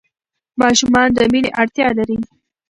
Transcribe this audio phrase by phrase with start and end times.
[0.61, 2.17] ماشومان د مینې اړتیا لري.